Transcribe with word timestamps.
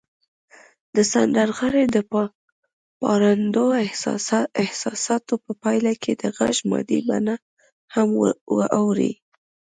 د 0.95 0.97
سندرغاړي 1.13 1.85
د 1.95 1.97
پارندو 3.03 3.65
احساساتو 4.67 5.33
په 5.45 5.51
پایله 5.63 5.93
کې 6.01 6.13
د 6.21 6.23
غږ 6.37 6.55
مادي 6.69 6.99
بڼه 7.07 7.35
هم 7.93 8.09
اوړي 8.79 9.11